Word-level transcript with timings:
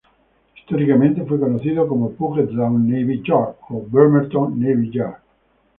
Históricamente 0.57 1.21
fue 1.25 1.39
conocido 1.39 1.87
como 1.87 2.09
Puget 2.13 2.47
Sound 2.49 2.89
Navy 2.89 3.21
Yard 3.23 3.53
o 3.69 3.81
Bremerton 3.87 4.59
Navy 4.59 4.89
Yard. 4.89 5.17